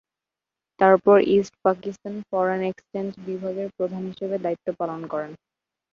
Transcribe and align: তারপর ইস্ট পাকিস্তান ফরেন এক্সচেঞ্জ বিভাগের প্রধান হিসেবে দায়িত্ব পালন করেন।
তারপর 0.79 1.17
ইস্ট 1.31 1.53
পাকিস্তান 1.65 2.13
ফরেন 2.29 2.61
এক্সচেঞ্জ 2.65 3.11
বিভাগের 3.27 3.67
প্রধান 3.77 4.01
হিসেবে 4.09 4.35
দায়িত্ব 4.45 4.67
পালন 4.79 5.01
করেন। 5.11 5.31